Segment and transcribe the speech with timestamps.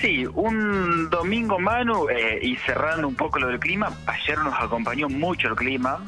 [0.00, 5.08] Sí, un domingo, Manu, eh, y cerrando un poco lo del clima, ayer nos acompañó
[5.08, 6.04] mucho el clima,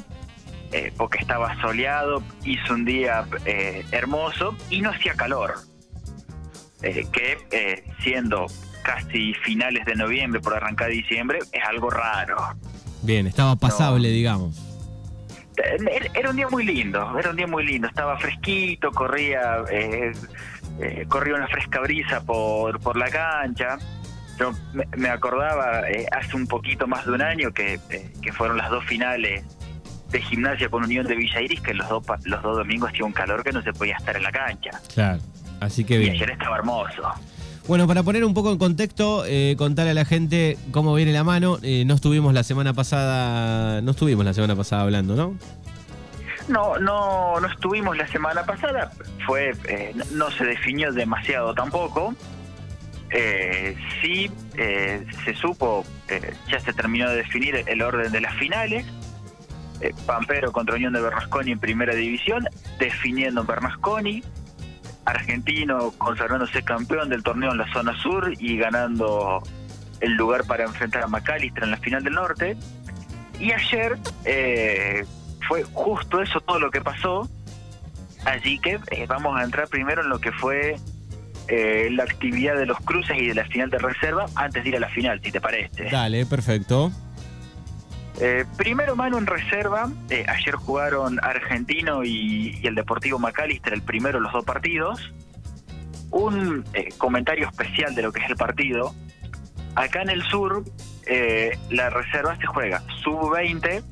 [0.72, 5.54] eh, porque estaba soleado, hizo un día eh, hermoso y no hacía calor,
[6.82, 8.46] eh, que eh, siendo
[8.82, 12.36] casi finales de noviembre por arrancar diciembre es algo raro.
[13.02, 14.62] Bien, estaba pasable, digamos.
[15.56, 19.62] Era era un día muy lindo, era un día muy lindo, estaba fresquito, corría
[20.80, 23.78] eh, corría una fresca brisa por, por la cancha.
[24.38, 28.32] Yo me, me acordaba eh, hace un poquito más de un año que, eh, que
[28.32, 29.44] fueron las dos finales
[30.10, 33.12] de gimnasia con Unión de Villa Iris, que los dos, los dos domingos hacía un
[33.12, 34.70] calor que no se podía estar en la cancha.
[34.94, 35.20] Claro.
[35.60, 36.12] Así que Y bien.
[36.12, 37.02] ayer estaba hermoso.
[37.66, 41.24] Bueno, para poner un poco en contexto, eh, contarle a la gente cómo viene la
[41.24, 41.58] mano.
[41.62, 45.34] Eh, no estuvimos la semana pasada, no estuvimos la semana pasada hablando, ¿no?
[46.48, 48.90] No, no, no estuvimos la semana pasada,
[49.26, 52.14] fue, eh, no- se definió demasiado tampoco.
[53.10, 58.34] Eh, sí, eh, se supo, eh, ya se terminó de definir el orden de las
[58.36, 58.84] finales.
[59.80, 64.22] Eh, Pampero contra Unión de Bernasconi en primera división, definiendo Bernasconi.
[65.04, 69.40] Argentino consagrándose campeón del torneo en la zona sur y ganando
[70.00, 72.56] el lugar para enfrentar a McAllister en la final del norte.
[73.38, 75.04] Y ayer eh,
[75.48, 77.28] fue justo eso todo lo que pasó.
[78.24, 80.76] Así que eh, vamos a entrar primero en lo que fue
[81.48, 84.76] eh, la actividad de los cruces y de la final de reserva antes de ir
[84.76, 85.84] a la final, si te parece.
[85.90, 86.90] Dale, perfecto.
[88.18, 89.90] Eh, primero, mano en reserva.
[90.10, 95.12] ayer jugaron Argentino y, y el Deportivo McAllister, el primero de los dos partidos.
[96.10, 96.64] Un
[96.98, 98.94] comentario especial de lo que es el partido.
[99.74, 100.64] Acá en el sur,
[101.70, 103.84] la reserva se juega sub-20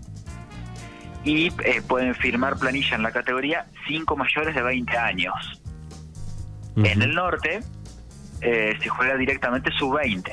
[1.25, 5.62] y eh, pueden firmar planilla en la categoría 5 mayores de 20 años.
[6.77, 7.61] En el norte
[8.41, 10.30] eh, se juega directamente sub-20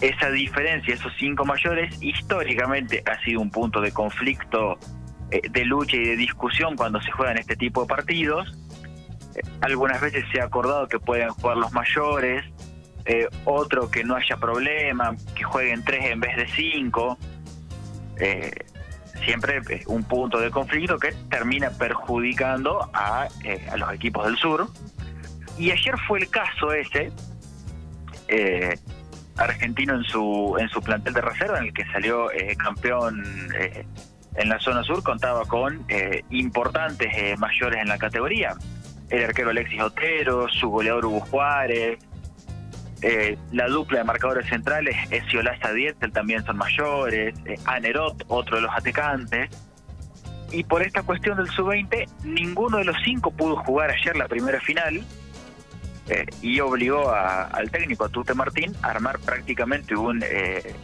[0.00, 4.78] esa diferencia, esos cinco mayores, históricamente ha sido un punto de conflicto,
[5.30, 8.56] eh, de lucha y de discusión cuando se juegan este tipo de partidos.
[9.34, 12.44] Eh, algunas veces se ha acordado que pueden jugar los mayores,
[13.46, 17.16] otro que no haya problema, que jueguen tres en vez de cinco.
[18.20, 18.50] Eh,
[19.24, 24.36] siempre eh, un punto de conflicto que termina perjudicando a, eh, a los equipos del
[24.36, 24.68] sur.
[25.58, 27.12] Y ayer fue el caso ese.
[28.28, 28.78] Eh,
[29.36, 33.24] argentino en su en su plantel de reserva, en el que salió campeón
[34.34, 35.86] en la zona sur, contaba con
[36.30, 38.56] importantes mayores en la categoría.
[39.10, 42.00] El arquero Alexis Otero, su goleador Hugo Juárez,
[43.02, 48.56] eh, la dupla de marcadores centrales es Ciolaza Dietzel, también son mayores, eh, Anerot, otro
[48.56, 49.50] de los atacantes.
[50.50, 54.60] Y por esta cuestión del sub-20, ninguno de los cinco pudo jugar ayer la primera
[54.60, 55.04] final,
[56.08, 60.74] eh, y obligó al técnico, a Tute Martín, a armar prácticamente un, eh,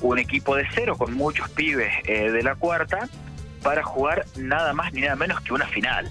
[0.00, 3.08] un equipo de cero con muchos pibes de la cuarta
[3.62, 6.10] para jugar nada más ni nada menos que una final.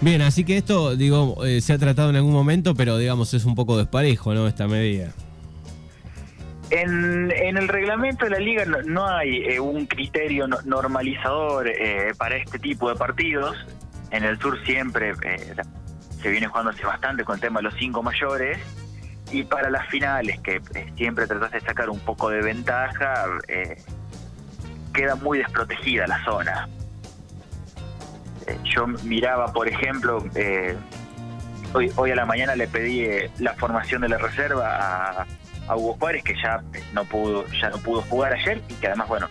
[0.00, 3.44] Bien, así que esto, digo, eh, se ha tratado en algún momento, pero digamos es
[3.44, 4.46] un poco desparejo, ¿no?
[4.46, 5.12] Esta medida.
[6.70, 11.68] En, en el reglamento de la liga no, no hay eh, un criterio no- normalizador
[11.68, 13.56] eh, para este tipo de partidos.
[14.10, 15.54] En el sur siempre eh,
[16.22, 18.58] se viene jugando hace bastante con el tema de los cinco mayores.
[19.32, 20.60] Y para las finales, que
[20.96, 23.24] siempre tratas de sacar un poco de ventaja,
[24.94, 26.68] queda muy desprotegida la zona.
[28.46, 30.76] Eh, yo miraba, por ejemplo, eh,
[31.72, 35.26] hoy, hoy a la mañana le pedí eh, la formación de la reserva
[35.68, 38.86] a, Hugo Juárez, que ya eh, no pudo, ya no pudo jugar ayer y que
[38.86, 39.28] además, bueno,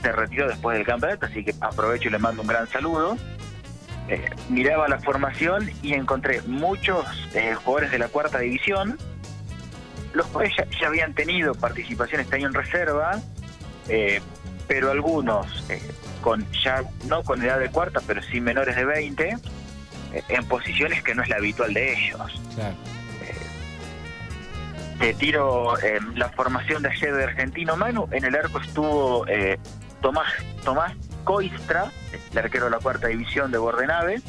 [0.00, 3.16] se retiró después del campeonato, así que aprovecho y le mando un gran saludo.
[4.48, 7.06] Miraba la formación y encontré muchos
[7.64, 8.98] jugadores de la cuarta división,
[10.12, 13.20] los cuales ya, ya habían tenido participación este año en reserva,
[13.88, 14.20] eh,
[14.72, 15.82] pero algunos eh,
[16.22, 21.02] con ya no con edad de cuarta, pero sí menores de 20, eh, en posiciones
[21.02, 22.40] que no es la habitual de ellos.
[22.54, 22.74] Claro.
[24.98, 28.08] Te tiro eh, la formación de ayer de Argentino Manu.
[28.12, 29.26] En el arco estuvo
[30.00, 30.32] Tomás,
[30.64, 30.94] Tomás
[31.24, 31.90] Coistra,
[32.30, 34.22] el arquero de la cuarta división de Bordenave.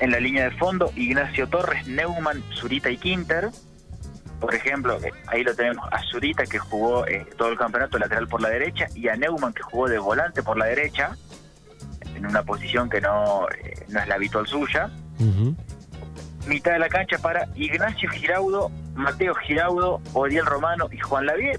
[0.00, 3.50] En la línea de fondo, Ignacio Torres, Neumann, Zurita y Quinter.
[4.40, 8.26] Por ejemplo, eh, ahí lo tenemos a Zurita que jugó eh, todo el campeonato lateral
[8.26, 11.16] por la derecha y a Neumann que jugó de volante por la derecha,
[12.14, 14.90] en una posición que no, eh, no es la habitual suya
[16.46, 21.58] mitad de la cancha para Ignacio Giraudo, Mateo Giraudo, Oriel Romano y Juan Lavie.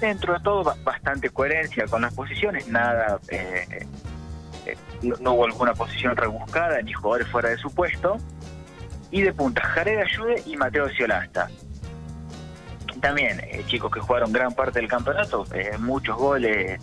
[0.00, 3.86] Dentro de todo, ba- bastante coherencia con las posiciones, nada, eh,
[5.02, 8.16] no, no hubo alguna posición rebuscada ni jugadores fuera de su puesto.
[9.10, 11.48] Y de punta, Jared Ayude y Mateo Ciolasta.
[13.00, 16.80] También eh, chicos que jugaron gran parte del campeonato, eh, muchos goles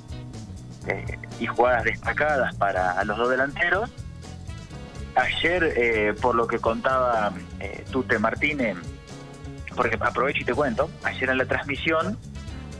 [0.87, 3.89] eh, y jugadas destacadas para los dos delanteros.
[5.15, 7.31] Ayer, por lo que contaba
[7.89, 8.75] Tute Martínez,
[9.73, 12.17] porque aprovecho y te cuento, ayer en la transmisión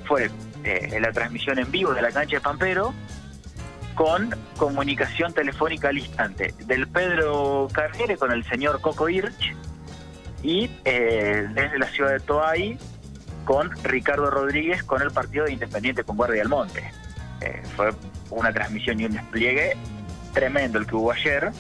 [0.04, 0.30] fue
[1.00, 2.94] la transmisión en vivo de la cancha de Pampero
[3.94, 9.56] con comunicación telefónica al instante del Pedro Carriere con el señor Coco Hirsch
[10.44, 12.78] y desde la ciudad de Toay
[13.46, 16.92] con Ricardo Rodríguez con el partido de Independiente con Guardia del Monte.
[17.42, 17.92] Eh, fue
[18.32, 19.78] una transmisión y un despliegue
[20.34, 21.52] tremendo el que hubo ayer.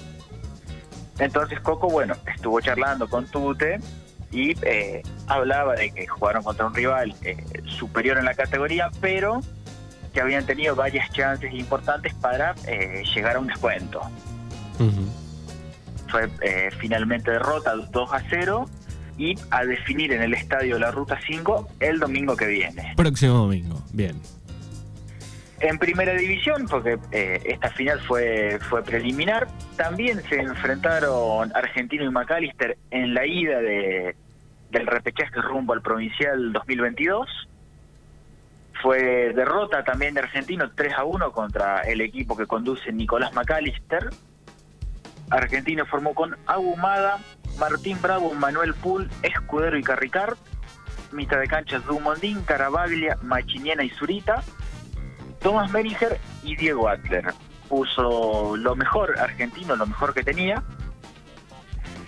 [1.19, 3.79] Entonces Coco, bueno, estuvo charlando con Tute
[4.31, 9.39] y eh, hablaba de que jugaron contra un rival eh, superior en la categoría, pero
[10.13, 12.55] que habían tenido varias chances importantes para
[13.13, 14.01] llegar a un descuento.
[16.07, 16.29] Fue
[16.79, 18.65] finalmente derrota 2 a 0
[19.17, 22.93] y a definir en el estadio la Ruta 5 el domingo que viene.
[22.95, 24.19] Próximo domingo, bien.
[25.61, 29.47] En primera división, porque eh, esta final fue, fue preliminar,
[29.77, 34.15] también se enfrentaron Argentino y McAllister en la ida de,
[34.71, 37.47] del repechaje rumbo al provincial 2022.
[38.81, 44.09] Fue derrota también de Argentino 3 a 1 contra el equipo que conduce Nicolás McAllister.
[45.29, 47.17] Argentino formó con Agumada,
[47.59, 50.37] Martín Bravo, Manuel Pool, Escudero y Carricard.
[51.11, 54.43] Mitad de cancha Dumondín, Carabaglia, Machiniena y Zurita.
[55.41, 57.33] Tomás Meriger y Diego Adler.
[57.69, 60.63] Puso lo mejor argentino, lo mejor que tenía.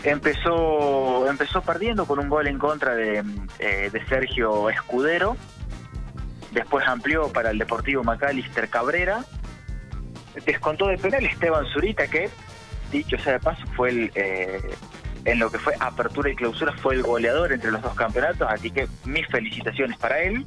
[0.04, 3.24] Empezó, empezó perdiendo con un gol en contra de,
[3.60, 5.38] eh, de Sergio Escudero.
[6.52, 9.24] Después amplió para el Deportivo Macalister Cabrera.
[10.46, 12.30] Descontó de penal Esteban Zurita, que,
[12.92, 14.62] dicho sea de paso, fue el, eh,
[15.28, 18.72] en lo que fue apertura y clausura fue el goleador entre los dos campeonatos, así
[18.72, 20.46] que mis felicitaciones para él.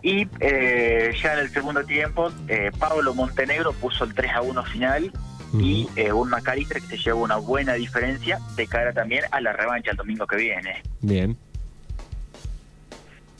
[0.00, 4.64] Y eh, ya en el segundo tiempo, eh, Pablo Montenegro puso el 3 a 1
[4.64, 5.12] final
[5.54, 9.52] y eh, un Macalister que se llevó una buena diferencia de cara también a la
[9.52, 10.80] revancha el domingo que viene.
[11.00, 11.36] Bien.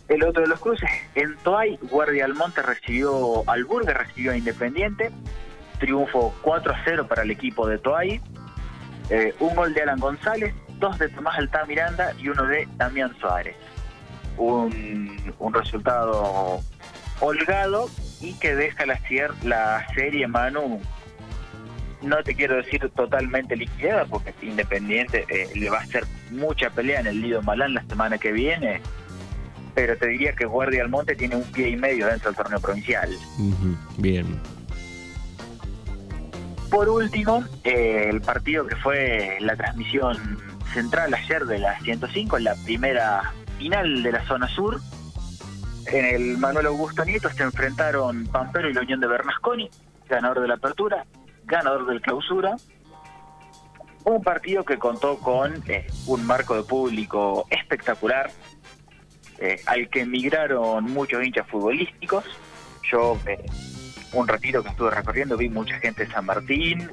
[0.09, 5.13] El otro de los cruces, en Toay, Guardia Almonte recibió al Burger, recibió a Independiente,
[5.79, 8.21] triunfo 4 a 0 para el equipo de Toay.
[9.11, 13.15] Eh, un gol de Alan González, dos de Tomás Altá Miranda y uno de Damián
[13.21, 13.57] Suárez.
[14.37, 15.17] Un,
[15.53, 16.61] resultado
[17.21, 17.89] holgado
[18.21, 19.01] y que deja la,
[19.43, 20.81] la serie Manu.
[22.03, 27.01] No te quiero decir totalmente liquidada porque Independiente eh, le va a hacer mucha pelea
[27.01, 28.81] en el Lido Malán la semana que viene
[29.75, 33.17] pero te diría que Guardia Almonte tiene un pie y medio dentro del torneo provincial.
[33.97, 34.41] Bien
[36.71, 40.39] por último, eh, el partido que fue la transmisión
[40.73, 44.81] central ayer de la 105, la primera final de la zona sur.
[45.87, 49.71] En el Manuel Augusto Nieto se enfrentaron Pampero y la Unión de Bernasconi,
[50.09, 51.07] ganador de la apertura,
[51.45, 52.57] ganador del clausura.
[54.05, 58.31] Un partido que contó con eh, un marco de público espectacular,
[59.39, 62.25] eh, al que emigraron muchos hinchas futbolísticos.
[62.91, 63.19] Yo
[64.13, 66.91] un ratito que estuve recorriendo, vi mucha gente de San Martín,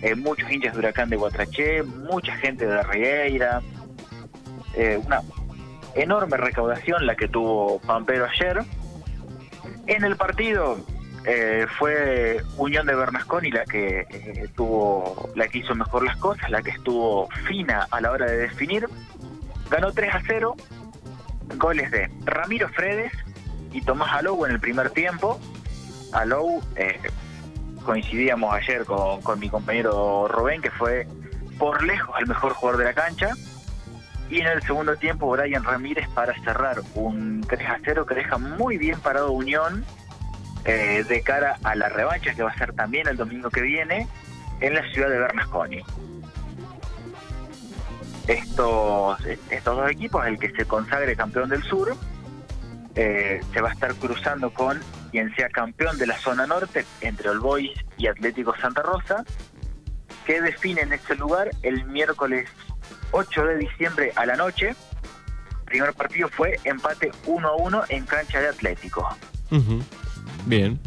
[0.00, 3.62] eh, muchos hinchas de Huracán de Guatraché, mucha gente de Rieira,
[4.74, 5.22] eh, una
[5.94, 8.62] enorme recaudación la que tuvo Pampero ayer.
[9.86, 10.78] En el partido
[11.24, 14.06] eh, fue Unión de Bernasconi la que
[14.56, 18.38] tuvo, la que hizo mejor las cosas, la que estuvo fina a la hora de
[18.38, 18.88] definir.
[19.70, 20.56] Ganó 3 a 0,
[21.56, 23.12] goles de Ramiro Fredes
[23.72, 25.40] y Tomás Alogo en el primer tiempo,
[26.12, 27.00] Alou, eh,
[27.84, 31.06] coincidíamos ayer con, mi compañero Rubén, que fue
[31.58, 33.30] por lejos el mejor jugador de la cancha.
[34.28, 38.38] Y en el segundo tiempo, Brian Ramírez para cerrar un 3 a 0 que deja
[38.38, 39.84] muy bien parado Unión
[40.64, 44.06] eh, de cara a la revancha que va a ser también el domingo que viene
[44.60, 45.82] en la ciudad de Bernasconi.
[48.28, 49.18] Estos,
[49.50, 51.94] estos dos equipos, el que se consagre campeón del sur,
[52.94, 54.80] eh, se va a estar cruzando con
[55.10, 59.24] quien sea campeón de la zona norte entre All Boys y Atlético Santa Rosa,
[60.26, 62.48] que definen este lugar el miércoles
[63.12, 64.68] 8 de diciembre a la noche.
[64.70, 69.08] El primer partido fue empate 1 a 1 en cancha de Atlético.
[70.46, 70.78] Bien.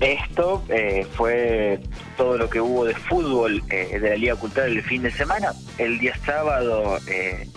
[0.00, 1.80] Esto eh, fue
[2.16, 5.52] todo lo que hubo de fútbol eh, de la Liga Cultural el fin de semana.
[5.78, 7.48] El día sábado eh,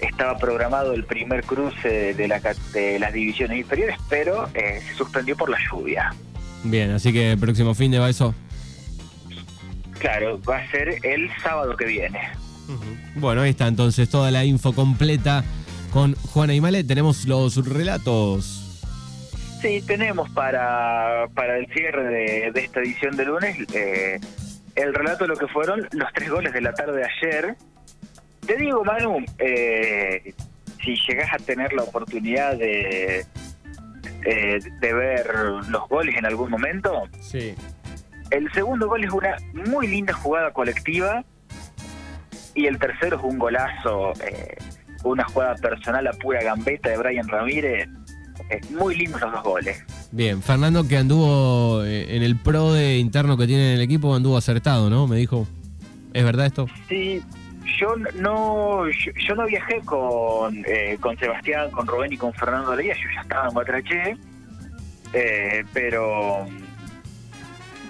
[0.00, 5.58] estaba programado el primer cruce de, las divisiones inferiores, pero eh, se suspendió por la
[5.70, 6.14] lluvia.
[6.64, 8.34] Bien, así que el próximo fin de va eso.
[9.98, 12.20] Claro, va a ser el sábado que viene.
[13.14, 15.44] Bueno, ahí está entonces toda la info completa
[15.92, 16.84] con Juana y Male.
[16.84, 18.84] Tenemos los relatos.
[19.62, 24.20] Sí, tenemos para, para el cierre de, esta edición de lunes eh,
[24.74, 27.56] el relato de lo que fueron los tres goles de la tarde de ayer.
[28.46, 30.34] Te digo, Manu, eh,
[30.84, 33.26] si llegas a tener la oportunidad de,
[34.24, 35.26] eh, de ver
[35.68, 37.54] los goles en algún momento, sí.
[38.30, 39.36] el segundo gol es una
[39.68, 41.24] muy linda jugada colectiva
[42.54, 44.56] y el tercero es un golazo, eh,
[45.04, 47.88] una jugada personal a pura gambeta de Brian Ramírez.
[48.70, 49.82] muy lindos los dos goles.
[50.12, 54.14] Bien, Fernando que anduvo eh, en el pro de interno que tiene en el equipo,
[54.14, 55.06] anduvo acertado, ¿no?
[55.08, 55.48] Me dijo.
[56.14, 56.66] ¿Es verdad esto?
[56.88, 57.22] Sí,
[57.78, 62.94] yo no yo, no viajé con, eh, con Sebastián, con Rubén y con Fernando Leía,
[62.94, 64.16] yo ya estaba en Guatraché,
[65.12, 66.46] eh, pero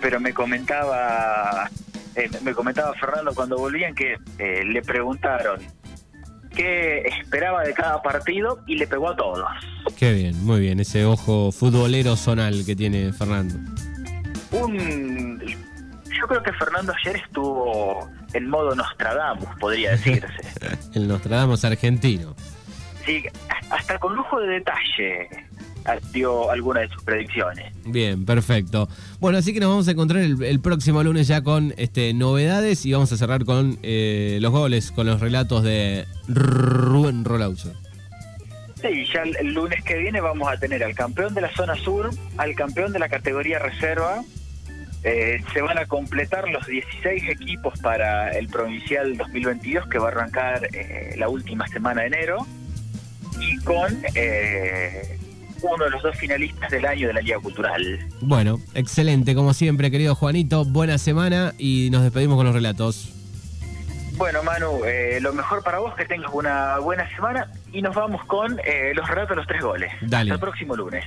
[0.00, 1.70] pero me comentaba
[2.16, 5.60] eh, me comentaba Fernando cuando volvían que eh, le preguntaron
[6.54, 9.46] qué esperaba de cada partido y le pegó a todos.
[9.98, 13.56] Qué bien, muy bien, ese ojo futbolero zonal que tiene Fernando.
[14.50, 15.38] Un,
[16.18, 20.26] yo creo que Fernando ayer estuvo en modo Nostradamus, podría decirse.
[20.94, 22.34] El Nostradamus argentino.
[23.04, 23.24] Sí,
[23.70, 25.28] hasta con lujo de detalle
[26.12, 27.72] dio alguna de sus predicciones.
[27.84, 28.88] Bien, perfecto.
[29.20, 32.92] Bueno, así que nos vamos a encontrar el, próximo lunes ya con este, novedades y
[32.92, 37.72] vamos a cerrar con eh, los goles, con los relatos de Rubén Rolaucho.
[38.80, 42.10] Sí, ya el, lunes que viene vamos a tener al campeón de la zona sur,
[42.36, 44.22] al campeón de la categoría reserva.
[45.08, 50.10] Eh, se van a completar los 16 equipos para el provincial 2022 que va a
[50.10, 52.44] arrancar eh, la última semana de enero
[53.38, 55.16] y con eh,
[55.62, 58.00] uno de los dos finalistas del año de la Liga Cultural.
[58.20, 60.64] Bueno, excelente, como siempre, querido Juanito.
[60.64, 63.12] Buena semana y nos despedimos con los relatos.
[64.16, 68.24] Bueno, Manu, eh, lo mejor para vos, que tengas una buena semana y nos vamos
[68.24, 69.92] con eh, los relatos de los tres goles.
[70.00, 70.32] Dale.
[70.32, 71.04] Hasta el próximo lunes.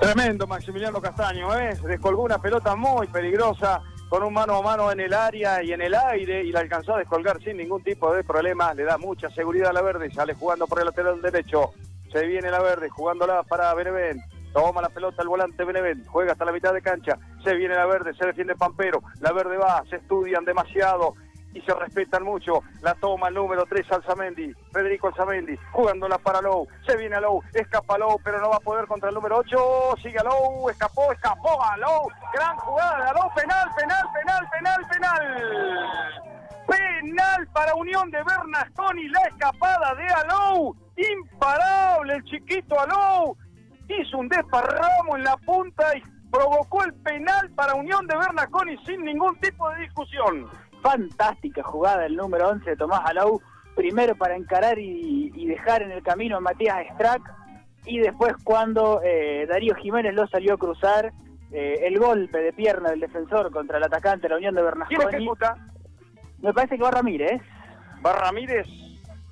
[0.00, 1.76] Tremendo Maximiliano Castaño, ¿eh?
[1.82, 5.80] Descolgó una pelota muy peligrosa con un mano a mano en el área y en
[5.80, 8.74] el aire y la alcanzó a descolgar sin ningún tipo de problema.
[8.74, 11.72] Le da mucha seguridad a la verde, sale jugando por el lateral derecho.
[12.12, 14.22] Se viene la verde, jugándola para Benevent.
[14.52, 17.18] Toma la pelota el volante Benevent, juega hasta la mitad de cancha.
[17.42, 19.02] Se viene la verde, se defiende Pampero.
[19.20, 21.14] La verde va, se estudian demasiado
[21.56, 22.62] y se respetan mucho.
[22.82, 26.68] La toma el número 3 Alzamendi, Federico Alzamendi, jugándola para Low.
[26.86, 29.96] Se viene a Low, escapa Low, pero no va a poder contra el número 8.
[30.02, 32.08] Sigue a Low, escapó, escapó a Low.
[32.34, 36.22] Gran jugada de Low, penal, penal, penal, penal, penal.
[36.66, 40.76] Penal para Unión de Bernasconi, la escapada de Alou.
[40.96, 43.36] Imparable el chiquito Alou.
[43.88, 49.04] Hizo un desparramo en la punta y provocó el penal para Unión de Bernasconi sin
[49.04, 50.50] ningún tipo de discusión.
[50.82, 53.40] Fantástica jugada el número 11 de Tomás Alou.
[53.74, 57.22] Primero para encarar y, dejar en el camino a Matías Strack.
[57.84, 61.12] Y después cuando eh, Darío Jiménez lo salió a cruzar,
[61.52, 64.98] eh, el golpe de pierna del defensor contra el atacante de la Unión de Bernasconi.
[64.98, 65.56] ¿Quién ejecuta?
[66.40, 67.40] Me parece que va Ramírez.
[68.04, 68.66] ¿Va Ramírez?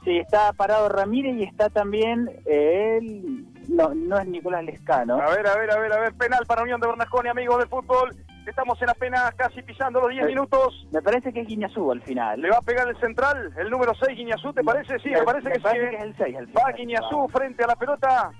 [0.05, 3.47] Sí, está parado Ramírez y está también él.
[3.69, 5.21] No, no es Nicolás Lescano.
[5.21, 6.15] A ver, a ver, a ver, a ver.
[6.15, 8.15] Penal para Unión de Bernasconi, amigos del fútbol.
[8.47, 10.87] Estamos en apenas casi pisando los 10 minutos.
[10.93, 12.41] Me parece que es Guiñazú al final.
[12.41, 13.53] ¿Le va a pegar el central?
[13.57, 14.99] ¿El número 6 Guiñazú, te parece?
[14.99, 15.67] Sí, me, parece, que, sí.
[15.67, 16.37] es el 6.
[16.57, 18.31] va Guiñazú frente a la pelota.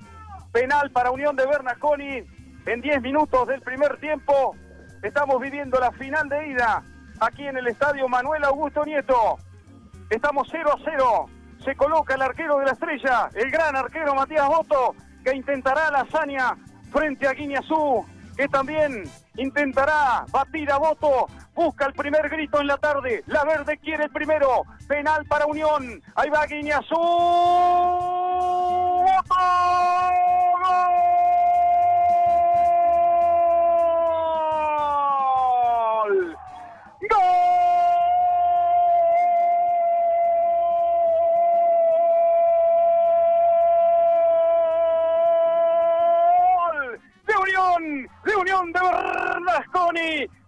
[0.53, 2.23] Penal para Unión de Bernasconi.
[2.67, 4.55] En 10 minutos del primer tiempo
[5.03, 6.83] estamos viviendo la final de ida
[7.21, 9.39] aquí en el estadio Manuel Augusto Nieto.
[10.11, 11.27] Estamos 0 a 0.
[11.65, 14.95] Se coloca el arquero de la estrella, el gran arquero Matías Boto,
[15.25, 16.57] que intentará la hazaña
[16.93, 19.05] frente a Guiñazú, que también
[19.37, 21.29] intentará batir a Boto.
[21.55, 23.23] Busca el primer grito en la tarde.
[23.27, 24.65] La verde quiere el primero.
[24.89, 26.03] Penal para Unión.
[26.15, 26.95] Ahí va Guiñazú.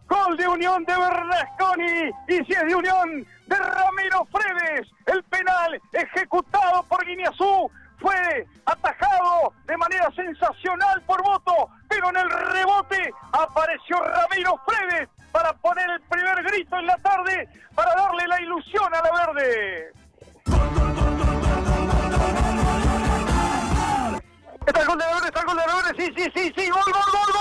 [0.08, 2.10] Gol de Unión de Bernasconi.
[2.28, 4.88] Y si es de Unión de Ramiro Fredes.
[5.06, 11.68] El penal ejecutado por Guineazú fue atajado de manera sensacional por voto.
[11.88, 17.48] Pero en el rebote apareció Ramiro Fredes para poner el primer grito en la tarde.
[17.74, 19.92] Para darle la ilusión a la verde.
[24.66, 27.35] Está el de está el de sí, sí, sí, sí, gol, gol, gol.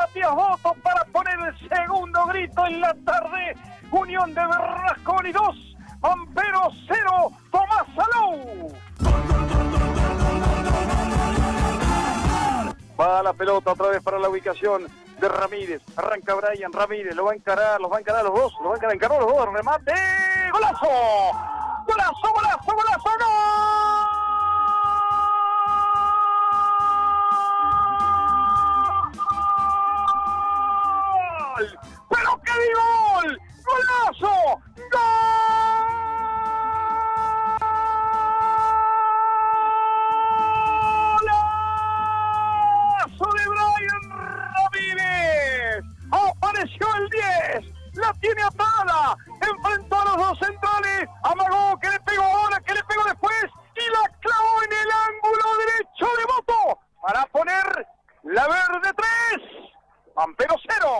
[0.00, 3.54] Matías Boto para poner el segundo grito en la tarde.
[3.90, 8.72] Unión de Berrasconi 2, Pampero 0, Tomás Salou.
[12.98, 14.86] Va la pelota otra vez para la ubicación
[15.20, 15.82] de Ramírez.
[15.96, 18.76] Arranca Brian Ramírez, lo va a encarar, los va a encarar los dos, lo va
[18.76, 19.92] a encarar, los dos, remate,
[20.50, 20.88] golazo,
[21.86, 23.10] golazo, golazo, golazo,
[31.56, 33.40] ¡Pero qué de gol!
[33.64, 34.60] ¡Golazo!
[42.78, 44.04] ¡Golazo de Brian
[44.54, 45.84] Ramírez!
[46.12, 47.24] ¡Apareció el 10!
[47.94, 49.16] ¡La tiene atada!
[49.40, 51.08] ¡Enfrentó a los dos centrales!
[51.24, 52.22] ¡Amagó que le pegó!
[52.22, 52.49] gol!